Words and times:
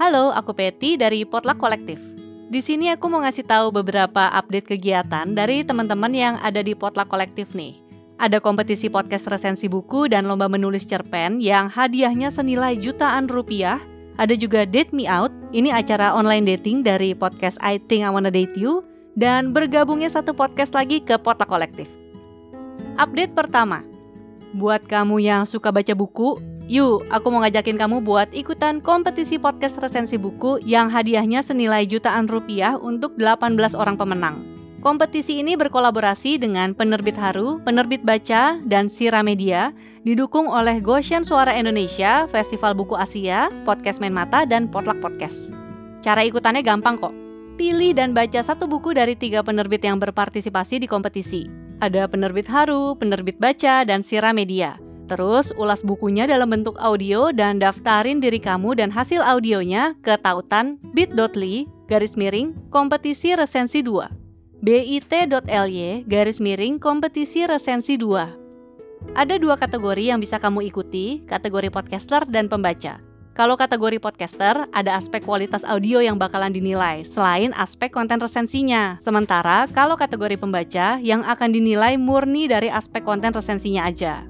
Halo, 0.00 0.32
aku 0.32 0.56
Peti 0.56 0.96
dari 0.96 1.28
Potluck 1.28 1.60
Kolektif. 1.60 2.00
Di 2.48 2.64
sini 2.64 2.88
aku 2.88 3.12
mau 3.12 3.20
ngasih 3.20 3.44
tahu 3.44 3.68
beberapa 3.68 4.32
update 4.32 4.72
kegiatan 4.72 5.28
dari 5.28 5.60
teman-teman 5.60 6.08
yang 6.16 6.34
ada 6.40 6.64
di 6.64 6.72
Potluck 6.72 7.12
Kolektif 7.12 7.52
nih. 7.52 7.76
Ada 8.16 8.40
kompetisi 8.40 8.88
podcast 8.88 9.28
resensi 9.28 9.68
buku 9.68 10.08
dan 10.08 10.24
lomba 10.24 10.48
menulis 10.48 10.88
cerpen 10.88 11.36
yang 11.44 11.68
hadiahnya 11.68 12.32
senilai 12.32 12.80
jutaan 12.80 13.28
rupiah. 13.28 13.76
Ada 14.16 14.40
juga 14.40 14.64
Date 14.64 14.96
Me 14.96 15.04
Out, 15.04 15.36
ini 15.52 15.68
acara 15.68 16.16
online 16.16 16.48
dating 16.48 16.80
dari 16.80 17.12
podcast 17.12 17.60
I 17.60 17.76
Think 17.76 18.00
I 18.00 18.08
Wanna 18.08 18.32
Date 18.32 18.56
You. 18.56 18.80
Dan 19.20 19.52
bergabungnya 19.52 20.08
satu 20.08 20.32
podcast 20.32 20.72
lagi 20.72 21.04
ke 21.04 21.20
Potluck 21.20 21.52
Kolektif. 21.52 21.92
Update 22.96 23.36
pertama, 23.36 23.84
buat 24.56 24.80
kamu 24.80 25.20
yang 25.20 25.44
suka 25.44 25.68
baca 25.68 25.92
buku, 25.92 26.40
Yuk, 26.70 27.02
aku 27.10 27.34
mau 27.34 27.42
ngajakin 27.42 27.74
kamu 27.74 27.98
buat 28.06 28.30
ikutan 28.30 28.78
kompetisi 28.78 29.42
podcast 29.42 29.82
resensi 29.82 30.14
buku 30.14 30.62
yang 30.62 30.86
hadiahnya 30.86 31.42
senilai 31.42 31.82
jutaan 31.82 32.30
rupiah 32.30 32.78
untuk 32.78 33.18
18 33.18 33.74
orang 33.74 33.98
pemenang. 33.98 34.46
Kompetisi 34.78 35.42
ini 35.42 35.58
berkolaborasi 35.58 36.38
dengan 36.38 36.70
Penerbit 36.78 37.18
Haru, 37.18 37.58
Penerbit 37.66 38.06
Baca, 38.06 38.62
dan 38.62 38.86
Sira 38.86 39.18
Media, 39.18 39.74
didukung 40.06 40.46
oleh 40.46 40.78
Goshen 40.78 41.26
Suara 41.26 41.58
Indonesia, 41.58 42.30
Festival 42.30 42.78
Buku 42.78 42.94
Asia, 42.94 43.50
Podcast 43.66 43.98
Main 43.98 44.14
Mata, 44.14 44.46
dan 44.46 44.70
Potluck 44.70 45.02
Podcast. 45.02 45.50
Cara 46.06 46.22
ikutannya 46.22 46.62
gampang 46.62 47.02
kok. 47.02 47.12
Pilih 47.58 47.98
dan 47.98 48.14
baca 48.14 48.46
satu 48.46 48.70
buku 48.70 48.94
dari 48.94 49.18
tiga 49.18 49.42
penerbit 49.42 49.82
yang 49.82 49.98
berpartisipasi 49.98 50.78
di 50.78 50.86
kompetisi. 50.86 51.50
Ada 51.82 52.06
Penerbit 52.06 52.46
Haru, 52.46 52.94
Penerbit 52.94 53.42
Baca, 53.42 53.82
dan 53.82 54.06
Sira 54.06 54.30
Media. 54.30 54.78
Terus 55.10 55.50
ulas 55.58 55.82
bukunya 55.82 56.30
dalam 56.30 56.46
bentuk 56.54 56.78
audio 56.78 57.34
dan 57.34 57.58
daftarin 57.58 58.22
diri 58.22 58.38
kamu 58.38 58.78
dan 58.78 58.94
hasil 58.94 59.18
audionya 59.18 59.98
ke 60.06 60.14
tautan 60.22 60.78
bit.ly 60.94 61.66
garis 61.90 62.14
miring 62.14 62.54
kompetisi 62.70 63.34
resensi 63.34 63.82
2 63.82 64.62
bit.ly 64.62 66.06
garis 66.06 66.38
miring 66.38 66.78
kompetisi 66.78 67.42
resensi 67.42 67.98
2 67.98 69.18
Ada 69.18 69.40
dua 69.40 69.56
kategori 69.56 70.12
yang 70.12 70.20
bisa 70.20 70.36
kamu 70.36 70.68
ikuti, 70.68 71.24
kategori 71.24 71.72
podcaster 71.72 72.28
dan 72.28 72.52
pembaca. 72.52 73.00
Kalau 73.32 73.56
kategori 73.56 73.96
podcaster, 73.96 74.68
ada 74.76 74.92
aspek 75.00 75.24
kualitas 75.24 75.64
audio 75.64 76.04
yang 76.04 76.20
bakalan 76.20 76.52
dinilai, 76.52 77.08
selain 77.08 77.56
aspek 77.56 77.88
konten 77.88 78.20
resensinya. 78.20 79.00
Sementara 79.00 79.64
kalau 79.72 79.96
kategori 79.96 80.36
pembaca, 80.36 81.00
yang 81.00 81.24
akan 81.24 81.48
dinilai 81.48 81.96
murni 81.96 82.44
dari 82.44 82.68
aspek 82.68 83.00
konten 83.00 83.32
resensinya 83.32 83.88
aja. 83.88 84.28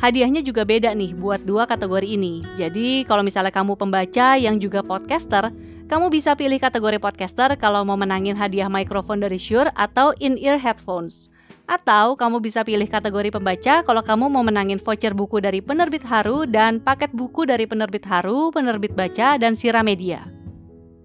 Hadiahnya 0.00 0.40
juga 0.40 0.64
beda 0.64 0.96
nih 0.96 1.12
buat 1.12 1.44
dua 1.44 1.68
kategori 1.68 2.08
ini. 2.08 2.40
Jadi 2.56 3.04
kalau 3.04 3.20
misalnya 3.20 3.52
kamu 3.52 3.76
pembaca 3.76 4.32
yang 4.40 4.56
juga 4.56 4.80
podcaster, 4.80 5.52
kamu 5.92 6.08
bisa 6.08 6.32
pilih 6.32 6.56
kategori 6.56 6.96
podcaster 6.96 7.52
kalau 7.60 7.84
mau 7.84 8.00
menangin 8.00 8.32
hadiah 8.32 8.72
mikrofon 8.72 9.20
dari 9.20 9.36
Shure 9.36 9.68
atau 9.76 10.16
in-ear 10.16 10.56
headphones. 10.56 11.28
Atau 11.68 12.16
kamu 12.16 12.40
bisa 12.40 12.64
pilih 12.64 12.88
kategori 12.88 13.28
pembaca 13.28 13.84
kalau 13.84 14.00
kamu 14.00 14.32
mau 14.32 14.40
menangin 14.40 14.80
voucher 14.80 15.12
buku 15.12 15.36
dari 15.44 15.60
penerbit 15.60 16.02
Haru 16.02 16.48
dan 16.48 16.80
paket 16.80 17.12
buku 17.12 17.44
dari 17.44 17.68
penerbit 17.68 18.08
Haru, 18.08 18.48
penerbit 18.56 18.96
Baca, 18.96 19.36
dan 19.36 19.52
Sira 19.52 19.84
Media. 19.84 20.24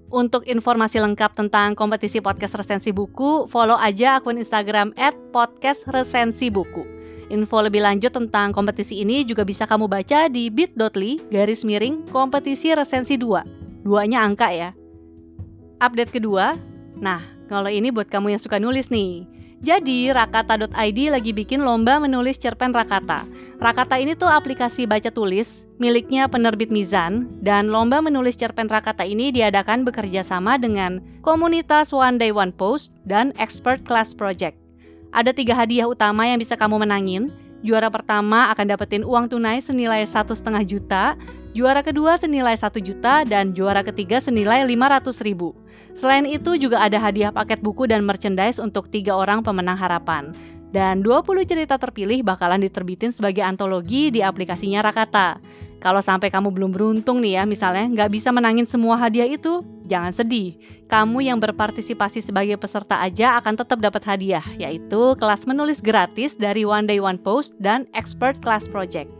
Untuk 0.07 0.47
informasi 0.47 1.03
lengkap 1.03 1.35
tentang 1.35 1.75
kompetisi 1.75 2.23
podcast 2.23 2.55
resensi 2.55 2.95
buku, 2.95 3.51
follow 3.51 3.75
aja 3.75 4.23
akun 4.23 4.39
Instagram 4.39 4.95
@podcastresensibuku. 5.35 6.94
Info 7.33 7.57
lebih 7.61 7.81
lanjut 7.81 8.13
tentang 8.13 8.53
kompetisi 8.53 9.01
ini 9.01 9.25
juga 9.25 9.41
bisa 9.41 9.65
kamu 9.65 9.89
baca 9.89 10.29
di 10.29 10.53
bit.ly 10.53 11.31
garis 11.33 11.65
miring 11.65 12.05
kompetisi 12.13 12.73
resensi 12.73 13.17
2. 13.17 13.85
Duanya 13.85 14.21
angka 14.25 14.49
ya. 14.53 14.69
Update 15.81 16.13
kedua, 16.13 16.57
nah 16.97 17.21
kalau 17.49 17.69
ini 17.69 17.89
buat 17.93 18.09
kamu 18.09 18.37
yang 18.37 18.41
suka 18.41 18.61
nulis 18.61 18.89
nih. 18.89 19.25
Jadi 19.65 20.13
rakata.id 20.13 20.99
lagi 21.09 21.31
bikin 21.33 21.63
lomba 21.63 21.97
menulis 21.97 22.37
cerpen 22.37 22.69
Rakata. 22.75 23.25
Rakata 23.57 23.95
ini 23.97 24.13
tuh 24.13 24.27
aplikasi 24.27 24.85
baca 24.85 25.07
tulis 25.09 25.63
miliknya 25.79 26.27
penerbit 26.27 26.69
Mizan 26.69 27.25
dan 27.39 27.71
lomba 27.71 28.03
menulis 28.03 28.35
cerpen 28.35 28.67
Rakata 28.67 29.07
ini 29.07 29.31
diadakan 29.31 29.87
bekerja 29.87 30.21
sama 30.21 30.59
dengan 30.59 31.01
komunitas 31.23 31.95
One 31.95 32.19
Day 32.19 32.35
One 32.35 32.53
Post 32.53 32.93
dan 33.07 33.31
Expert 33.41 33.81
Class 33.87 34.11
Project. 34.11 34.64
Ada 35.15 35.31
tiga 35.31 35.55
hadiah 35.55 35.87
utama 35.87 36.27
yang 36.27 36.35
bisa 36.35 36.59
kamu 36.59 36.83
menangin. 36.83 37.31
Juara 37.63 37.87
pertama 37.87 38.51
akan 38.51 38.67
dapetin 38.67 39.07
uang 39.07 39.31
tunai 39.31 39.63
senilai 39.63 40.03
satu 40.03 40.35
setengah 40.35 40.67
juta, 40.67 41.15
juara 41.55 41.79
kedua 41.79 42.19
senilai 42.19 42.51
satu 42.51 42.83
juta, 42.83 43.23
dan 43.23 43.55
juara 43.55 43.79
ketiga 43.79 44.19
senilai 44.19 44.67
lima 44.67 44.91
ratus 44.91 45.23
ribu. 45.23 45.55
Selain 45.95 46.27
itu 46.27 46.59
juga 46.59 46.83
ada 46.83 46.99
hadiah 46.99 47.31
paket 47.31 47.63
buku 47.63 47.87
dan 47.87 48.03
merchandise 48.03 48.59
untuk 48.59 48.91
tiga 48.91 49.15
orang 49.15 49.39
pemenang 49.39 49.79
harapan. 49.79 50.35
Dan 50.75 50.99
20 50.99 51.47
cerita 51.47 51.79
terpilih 51.79 52.19
bakalan 52.19 52.59
diterbitin 52.59 53.15
sebagai 53.15 53.47
antologi 53.47 54.11
di 54.11 54.19
aplikasinya 54.19 54.83
Rakata. 54.83 55.39
Kalau 55.85 56.01
sampai 56.01 56.33
kamu 56.33 56.49
belum 56.49 56.73
beruntung 56.73 57.21
nih 57.21 57.37
ya, 57.37 57.43
misalnya 57.45 57.85
nggak 57.85 58.09
bisa 58.17 58.33
menangin 58.33 58.65
semua 58.65 58.97
hadiah 58.97 59.29
itu, 59.29 59.61
jangan 59.85 60.09
sedih. 60.09 60.57
Kamu 60.89 61.21
yang 61.21 61.37
berpartisipasi 61.37 62.25
sebagai 62.25 62.57
peserta 62.57 62.97
aja 63.05 63.37
akan 63.37 63.53
tetap 63.53 63.77
dapat 63.77 64.01
hadiah, 64.01 64.41
yaitu 64.57 65.13
kelas 65.21 65.45
menulis 65.45 65.85
gratis 65.85 66.33
dari 66.33 66.65
One 66.65 66.89
Day 66.89 66.97
One 66.97 67.21
Post 67.21 67.53
dan 67.61 67.85
Expert 67.93 68.41
Class 68.41 68.65
Project. 68.65 69.13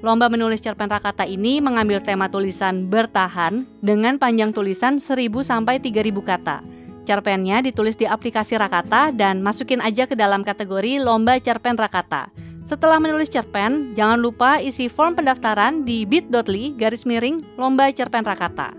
Lomba 0.00 0.32
menulis 0.32 0.64
cerpen 0.64 0.88
Rakata 0.88 1.28
ini 1.28 1.60
mengambil 1.60 2.00
tema 2.00 2.32
tulisan 2.32 2.88
bertahan 2.88 3.68
dengan 3.84 4.16
panjang 4.16 4.56
tulisan 4.56 4.96
1000 4.96 5.20
sampai 5.44 5.84
3000 5.84 6.16
kata. 6.24 6.64
Cerpennya 7.04 7.60
ditulis 7.60 7.92
di 8.00 8.08
aplikasi 8.08 8.56
Rakata 8.56 9.12
dan 9.12 9.44
masukin 9.44 9.84
aja 9.84 10.08
ke 10.08 10.16
dalam 10.16 10.40
kategori 10.40 10.96
Lomba 10.96 11.36
Cerpen 11.44 11.76
Rakata. 11.76 12.45
Setelah 12.66 12.98
menulis 12.98 13.30
cerpen, 13.30 13.94
jangan 13.94 14.18
lupa 14.18 14.58
isi 14.58 14.90
form 14.90 15.14
pendaftaran 15.14 15.86
di 15.86 16.02
bit.ly 16.02 16.74
garis 16.74 17.06
miring 17.06 17.38
lomba 17.54 17.94
cerpen 17.94 18.26
Rakata. 18.26 18.74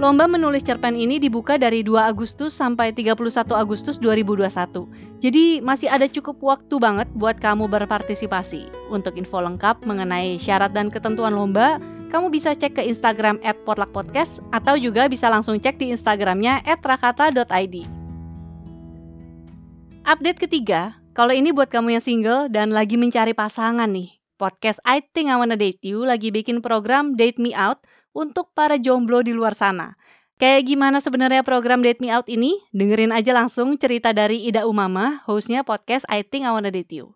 Lomba 0.00 0.24
menulis 0.24 0.64
cerpen 0.64 0.96
ini 0.96 1.20
dibuka 1.20 1.60
dari 1.60 1.84
2 1.84 2.08
Agustus 2.08 2.56
sampai 2.56 2.88
31 2.96 3.28
Agustus 3.52 4.00
2021. 4.00 5.20
Jadi 5.20 5.60
masih 5.60 5.92
ada 5.92 6.08
cukup 6.08 6.40
waktu 6.40 6.80
banget 6.80 7.04
buat 7.12 7.36
kamu 7.36 7.68
berpartisipasi. 7.68 8.88
Untuk 8.88 9.20
info 9.20 9.44
lengkap 9.44 9.84
mengenai 9.84 10.40
syarat 10.40 10.72
dan 10.72 10.88
ketentuan 10.88 11.36
lomba, 11.36 11.76
kamu 12.08 12.32
bisa 12.32 12.56
cek 12.56 12.80
ke 12.80 12.82
Instagram 12.88 13.44
@potluckpodcast 13.68 14.40
atau 14.56 14.80
juga 14.80 15.04
bisa 15.04 15.28
langsung 15.28 15.60
cek 15.60 15.76
di 15.76 15.92
Instagramnya 15.92 16.64
@rakata.id. 16.64 17.76
Update 20.08 20.40
ketiga, 20.40 20.96
kalau 21.18 21.34
ini 21.34 21.50
buat 21.50 21.66
kamu 21.66 21.98
yang 21.98 22.04
single 22.06 22.46
dan 22.46 22.70
lagi 22.70 22.94
mencari 22.94 23.34
pasangan 23.34 23.90
nih, 23.90 24.22
podcast 24.38 24.78
I 24.86 25.02
Think 25.02 25.26
I 25.26 25.34
Wanna 25.34 25.58
Date 25.58 25.82
You 25.82 26.06
lagi 26.06 26.30
bikin 26.30 26.62
program 26.62 27.18
Date 27.18 27.42
Me 27.42 27.50
Out 27.58 27.82
untuk 28.14 28.54
para 28.54 28.78
jomblo 28.78 29.26
di 29.26 29.34
luar 29.34 29.58
sana. 29.58 29.98
Kayak 30.38 30.70
gimana 30.70 31.02
sebenarnya 31.02 31.42
program 31.42 31.82
Date 31.82 31.98
Me 31.98 32.14
Out 32.14 32.30
ini? 32.30 32.62
Dengerin 32.70 33.10
aja 33.10 33.34
langsung 33.34 33.74
cerita 33.74 34.14
dari 34.14 34.46
Ida 34.46 34.62
Umama, 34.62 35.18
hostnya 35.26 35.66
podcast 35.66 36.06
I 36.06 36.22
Think 36.22 36.46
I 36.46 36.54
Wanna 36.54 36.70
Date 36.70 36.94
You. 36.94 37.10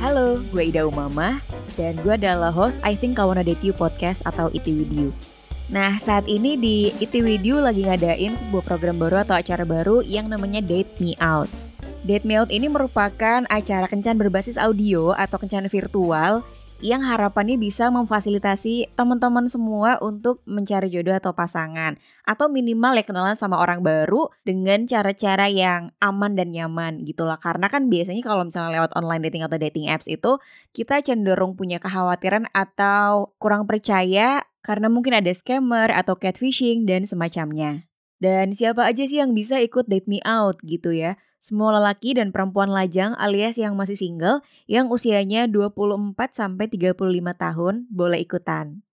Halo, 0.00 0.40
gue 0.56 0.72
Ida 0.72 0.88
Umama, 0.88 1.44
dan 1.76 2.00
gue 2.00 2.16
adalah 2.16 2.48
host 2.48 2.80
I 2.80 2.96
Think 2.96 3.20
I 3.20 3.28
Wanna 3.28 3.44
Date 3.44 3.60
You 3.60 3.76
podcast 3.76 4.24
atau 4.24 4.48
IT 4.56 4.72
With 4.72 4.96
You. 4.96 5.12
Nah, 5.72 5.96
saat 5.96 6.28
ini 6.28 6.60
di 6.60 6.92
IT 7.00 7.24
Video 7.24 7.56
lagi 7.56 7.88
ngadain 7.88 8.36
sebuah 8.36 8.60
program 8.60 9.00
baru 9.00 9.24
atau 9.24 9.40
acara 9.40 9.64
baru 9.64 10.04
yang 10.04 10.28
namanya 10.28 10.60
Date 10.60 11.00
Me 11.00 11.16
Out. 11.16 11.48
Date 12.04 12.28
Me 12.28 12.36
Out 12.36 12.52
ini 12.52 12.68
merupakan 12.68 13.48
acara 13.48 13.88
kencan 13.88 14.20
berbasis 14.20 14.60
audio 14.60 15.16
atau 15.16 15.40
kencan 15.40 15.72
virtual 15.72 16.44
yang 16.84 17.00
harapannya 17.00 17.56
bisa 17.56 17.88
memfasilitasi 17.88 18.92
teman-teman 18.92 19.48
semua 19.48 19.96
untuk 20.02 20.44
mencari 20.44 20.92
jodoh 20.92 21.14
atau 21.14 21.32
pasangan 21.32 21.96
atau 22.26 22.50
minimal 22.50 22.98
ya 22.98 23.06
kenalan 23.06 23.38
sama 23.38 23.56
orang 23.56 23.80
baru 23.80 24.28
dengan 24.42 24.84
cara-cara 24.84 25.46
yang 25.46 25.94
aman 26.02 26.34
dan 26.34 26.50
nyaman 26.50 27.06
gitu 27.06 27.22
lah 27.22 27.38
karena 27.38 27.70
kan 27.70 27.86
biasanya 27.86 28.20
kalau 28.26 28.42
misalnya 28.42 28.82
lewat 28.82 28.92
online 28.98 29.22
dating 29.30 29.46
atau 29.46 29.56
dating 29.62 29.86
apps 29.88 30.10
itu 30.10 30.42
kita 30.74 31.00
cenderung 31.06 31.54
punya 31.54 31.78
kekhawatiran 31.78 32.50
atau 32.50 33.30
kurang 33.38 33.70
percaya 33.70 34.42
karena 34.62 34.86
mungkin 34.88 35.18
ada 35.18 35.28
scammer 35.34 35.90
atau 35.90 36.14
catfishing 36.16 36.86
dan 36.86 37.02
semacamnya. 37.02 37.90
Dan 38.22 38.54
siapa 38.54 38.86
aja 38.86 39.02
sih 39.02 39.18
yang 39.18 39.34
bisa 39.34 39.58
ikut 39.58 39.90
date 39.90 40.06
me 40.06 40.22
out 40.22 40.62
gitu 40.62 40.94
ya? 40.94 41.18
Semua 41.42 41.74
lelaki 41.74 42.14
dan 42.14 42.30
perempuan 42.30 42.70
lajang 42.70 43.18
alias 43.18 43.58
yang 43.58 43.74
masih 43.74 43.98
single 43.98 44.46
yang 44.70 44.86
usianya 44.94 45.50
24 45.50 46.14
sampai 46.30 46.70
35 46.70 46.94
tahun 47.34 47.74
boleh 47.90 48.22
ikutan. 48.22 48.86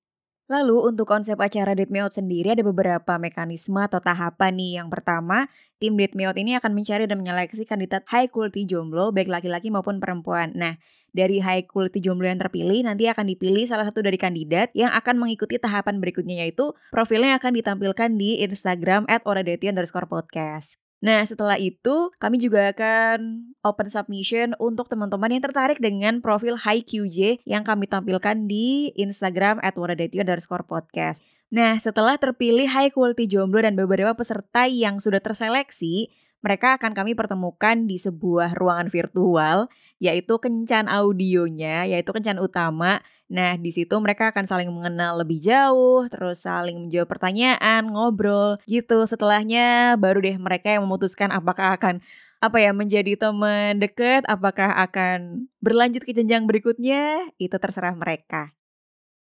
Lalu 0.49 0.81
untuk 0.81 1.05
konsep 1.05 1.37
acara 1.37 1.77
Date 1.77 1.93
Me 1.93 2.01
Out 2.01 2.17
sendiri 2.17 2.57
ada 2.57 2.65
beberapa 2.65 3.21
mekanisme 3.21 3.77
atau 3.85 4.01
tahapan 4.01 4.57
nih. 4.57 4.81
Yang 4.81 4.89
pertama, 4.97 5.45
tim 5.77 5.93
Date 5.93 6.17
Me 6.17 6.25
Out 6.25 6.41
ini 6.41 6.57
akan 6.57 6.73
mencari 6.73 7.05
dan 7.05 7.21
menyeleksi 7.21 7.69
kandidat 7.69 8.01
high 8.09 8.25
quality 8.25 8.65
jomblo 8.65 9.13
baik 9.13 9.29
laki-laki 9.29 9.69
maupun 9.69 10.01
perempuan. 10.01 10.49
Nah, 10.57 10.81
dari 11.13 11.37
high 11.37 11.69
quality 11.69 12.01
jomblo 12.01 12.25
yang 12.25 12.41
terpilih 12.41 12.81
nanti 12.81 13.05
akan 13.05 13.29
dipilih 13.29 13.69
salah 13.69 13.85
satu 13.85 14.01
dari 14.01 14.17
kandidat 14.17 14.73
yang 14.73 14.89
akan 14.89 15.21
mengikuti 15.21 15.61
tahapan 15.61 16.01
berikutnya 16.01 16.41
yaitu 16.41 16.73
profilnya 16.89 17.37
akan 17.37 17.53
ditampilkan 17.53 18.09
di 18.17 18.41
Instagram 18.41 19.05
at 19.05 19.21
underscore 19.29 20.09
podcast. 20.09 20.88
Nah, 20.99 21.23
setelah 21.23 21.55
itu 21.55 22.11
kami 22.19 22.43
juga 22.43 22.75
akan 22.75 23.51
open 23.63 23.87
submission 23.87 24.51
untuk 24.59 24.91
teman-teman 24.91 25.31
yang 25.31 25.43
tertarik 25.43 25.79
dengan 25.79 26.19
profil 26.19 26.59
High 26.59 26.83
QJ 26.83 27.47
yang 27.47 27.63
kami 27.63 27.87
tampilkan 27.87 28.51
di 28.51 28.91
Instagram 28.99 29.63
at 29.63 29.79
underscore 29.79 30.67
podcast. 30.67 31.23
Nah, 31.49 31.81
setelah 31.81 32.13
terpilih 32.19 32.69
high 32.69 32.93
quality 32.93 33.25
jomblo 33.25 33.65
dan 33.65 33.73
beberapa 33.73 34.13
peserta 34.13 34.69
yang 34.69 35.01
sudah 35.01 35.17
terseleksi, 35.17 36.13
mereka 36.39 36.79
akan 36.79 36.95
kami 36.95 37.15
pertemukan 37.19 37.83
di 37.83 37.99
sebuah 37.99 38.55
ruangan 38.55 38.87
virtual, 38.87 39.67
yaitu 39.99 40.39
kencan 40.39 40.87
audionya, 40.87 41.83
yaitu 41.83 42.15
kencan 42.15 42.39
utama. 42.39 43.03
Nah, 43.29 43.59
di 43.59 43.69
situ 43.69 43.93
mereka 43.99 44.31
akan 44.31 44.47
saling 44.47 44.71
mengenal 44.71 45.21
lebih 45.21 45.43
jauh, 45.43 46.07
terus 46.07 46.47
saling 46.47 46.87
menjawab 46.87 47.11
pertanyaan, 47.11 47.91
ngobrol, 47.91 48.57
gitu. 48.65 49.03
Setelahnya 49.03 49.99
baru 49.99 50.23
deh 50.23 50.39
mereka 50.39 50.73
yang 50.73 50.87
memutuskan 50.87 51.29
apakah 51.29 51.75
akan 51.75 52.01
apa 52.39 52.57
ya 52.63 52.71
menjadi 52.71 53.19
teman 53.19 53.83
dekat, 53.83 54.23
apakah 54.25 54.71
akan 54.71 55.51
berlanjut 55.59 56.07
ke 56.07 56.15
jenjang 56.15 56.47
berikutnya, 56.47 57.27
itu 57.35 57.55
terserah 57.59 57.93
mereka. 57.93 58.55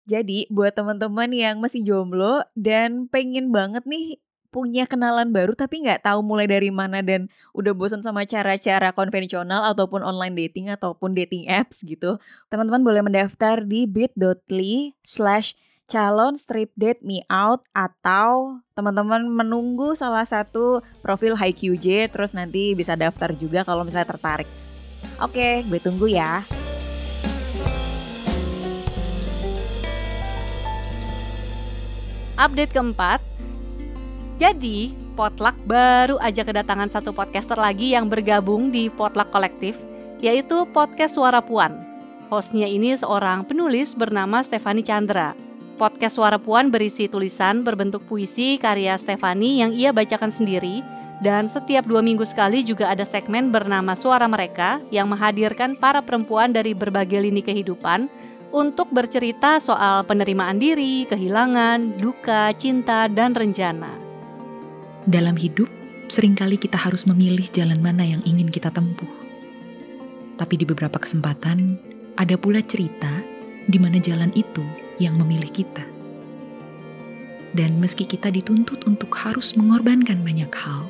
Jadi 0.07 0.48
buat 0.48 0.71
teman-teman 0.71 1.31
yang 1.36 1.60
masih 1.60 1.83
jomblo 1.83 2.39
dan 2.56 3.12
pengen 3.12 3.51
banget 3.51 3.83
nih 3.83 4.24
punya 4.50 4.88
kenalan 4.88 5.30
baru 5.36 5.54
tapi 5.54 5.84
nggak 5.84 6.08
tahu 6.08 6.24
mulai 6.24 6.48
dari 6.48 6.72
mana 6.72 7.04
dan 7.04 7.28
udah 7.52 7.76
bosan 7.76 8.02
sama 8.02 8.24
cara-cara 8.24 8.96
konvensional 8.96 9.68
ataupun 9.72 10.02
online 10.02 10.36
dating 10.36 10.72
ataupun 10.72 11.14
dating 11.14 11.48
apps 11.52 11.84
gitu, 11.84 12.18
teman-teman 12.48 12.82
boleh 12.84 13.02
mendaftar 13.04 13.62
di 13.64 13.84
bit.ly 13.86 14.96
slash 15.04 15.54
calon 15.88 16.36
strip 16.36 16.76
date 16.76 17.00
me 17.00 17.24
out 17.32 17.64
atau 17.72 18.60
teman-teman 18.76 19.24
menunggu 19.24 19.96
salah 19.96 20.28
satu 20.28 20.84
profil 21.00 21.40
High 21.40 21.56
QJ 21.56 22.12
terus 22.12 22.36
nanti 22.36 22.76
bisa 22.76 23.00
daftar 23.00 23.32
juga 23.32 23.64
kalau 23.64 23.88
misalnya 23.88 24.12
tertarik. 24.12 24.50
Oke, 25.24 25.64
gue 25.66 25.80
tunggu 25.80 26.12
ya. 26.12 26.44
Update 32.38 32.70
keempat, 32.70 33.17
jadi, 34.38 34.94
Potluck 35.18 35.57
baru 35.66 36.22
aja 36.22 36.45
kedatangan 36.45 36.94
satu 36.94 37.10
podcaster 37.10 37.57
lagi 37.57 37.98
yang 37.98 38.06
bergabung 38.06 38.69
di 38.69 38.86
Potluck 38.86 39.34
Kolektif, 39.34 39.81
yaitu 40.22 40.62
Podcast 40.69 41.18
Suara 41.18 41.42
Puan. 41.42 41.74
Hostnya 42.30 42.69
ini 42.69 42.94
seorang 42.94 43.50
penulis 43.50 43.98
bernama 43.98 44.45
Stefani 44.45 44.86
Chandra. 44.86 45.34
Podcast 45.81 46.22
Suara 46.22 46.38
Puan 46.38 46.69
berisi 46.69 47.10
tulisan 47.10 47.66
berbentuk 47.66 48.06
puisi 48.06 48.62
karya 48.62 48.94
Stefani 49.01 49.66
yang 49.66 49.74
ia 49.74 49.89
bacakan 49.89 50.30
sendiri, 50.30 50.86
dan 51.25 51.50
setiap 51.50 51.89
dua 51.89 52.06
minggu 52.06 52.22
sekali 52.22 52.62
juga 52.62 52.94
ada 52.94 53.10
segmen 53.10 53.50
bernama 53.50 53.98
Suara 53.98 54.30
Mereka 54.30 54.86
yang 54.94 55.10
menghadirkan 55.10 55.74
para 55.81 56.06
perempuan 56.06 56.54
dari 56.54 56.78
berbagai 56.78 57.25
lini 57.25 57.42
kehidupan 57.42 58.06
untuk 58.54 58.86
bercerita 58.94 59.57
soal 59.57 60.06
penerimaan 60.06 60.62
diri, 60.62 61.10
kehilangan, 61.10 61.98
duka, 61.98 62.54
cinta, 62.54 63.10
dan 63.10 63.34
rencana. 63.34 64.06
Dalam 65.07 65.39
hidup, 65.39 65.71
sering 66.12 66.36
kali 66.36 66.59
kita 66.59 66.75
harus 66.75 67.07
memilih 67.07 67.48
jalan 67.56 67.80
mana 67.80 68.04
yang 68.04 68.19
ingin 68.27 68.51
kita 68.51 68.68
tempuh. 68.68 69.07
Tapi 70.36 70.59
di 70.59 70.68
beberapa 70.68 71.00
kesempatan, 71.00 71.80
ada 72.19 72.36
pula 72.36 72.59
cerita 72.59 73.24
di 73.71 73.80
mana 73.80 74.04
jalan 74.04 74.27
itu 74.36 74.59
yang 75.00 75.15
memilih 75.15 75.48
kita. 75.48 75.88
Dan 77.56 77.80
meski 77.80 78.04
kita 78.04 78.27
dituntut 78.27 78.83
untuk 78.83 79.15
harus 79.15 79.56
mengorbankan 79.56 80.19
banyak 80.27 80.51
hal, 80.51 80.83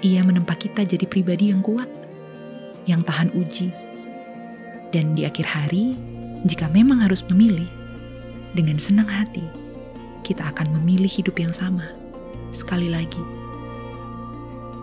ia 0.00 0.24
menempa 0.24 0.56
kita 0.56 0.88
jadi 0.88 1.04
pribadi 1.04 1.52
yang 1.52 1.60
kuat, 1.60 1.92
yang 2.88 3.04
tahan 3.04 3.36
uji. 3.36 3.68
Dan 4.96 5.12
di 5.12 5.28
akhir 5.28 5.44
hari, 5.44 5.92
jika 6.48 6.72
memang 6.72 7.04
harus 7.04 7.20
memilih, 7.28 7.68
dengan 8.56 8.80
senang 8.80 9.12
hati, 9.12 9.44
kita 10.24 10.48
akan 10.56 10.72
memilih 10.80 11.12
hidup 11.12 11.36
yang 11.36 11.52
sama 11.52 11.99
sekali 12.50 12.90
lagi. 12.92 13.20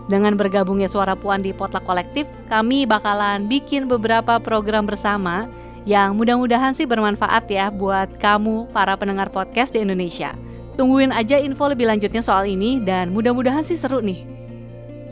Dengan 0.08 0.40
bergabungnya 0.40 0.88
Suara 0.88 1.12
Puan 1.12 1.44
di 1.44 1.52
Potluck 1.52 1.84
Kolektif, 1.84 2.24
kami 2.48 2.88
bakalan 2.88 3.44
bikin 3.44 3.84
beberapa 3.84 4.40
program 4.40 4.88
bersama 4.88 5.52
yang 5.84 6.16
mudah-mudahan 6.16 6.72
sih 6.72 6.88
bermanfaat 6.88 7.44
ya 7.48 7.68
buat 7.68 8.16
kamu 8.16 8.72
para 8.72 8.96
pendengar 8.96 9.28
podcast 9.28 9.76
di 9.76 9.84
Indonesia. 9.84 10.32
Tungguin 10.80 11.12
aja 11.12 11.36
info 11.36 11.68
lebih 11.68 11.90
lanjutnya 11.90 12.24
soal 12.24 12.48
ini 12.48 12.80
dan 12.80 13.12
mudah-mudahan 13.12 13.60
sih 13.60 13.76
seru 13.76 14.00
nih. 14.00 14.24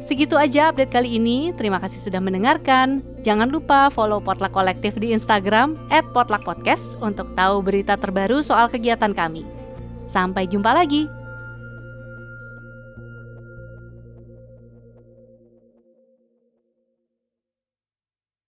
Segitu 0.06 0.38
aja 0.38 0.70
update 0.70 0.94
kali 0.94 1.18
ini. 1.18 1.50
Terima 1.58 1.82
kasih 1.82 1.98
sudah 1.98 2.22
mendengarkan. 2.22 3.02
Jangan 3.26 3.50
lupa 3.50 3.90
follow 3.90 4.22
Potluck 4.22 4.54
Kolektif 4.54 4.94
di 5.02 5.10
Instagram 5.10 5.74
@potluckpodcast 6.14 7.02
untuk 7.02 7.34
tahu 7.34 7.58
berita 7.58 7.98
terbaru 7.98 8.38
soal 8.38 8.70
kegiatan 8.70 9.10
kami. 9.10 9.42
Sampai 10.06 10.46
jumpa 10.46 10.70
lagi. 10.70 11.10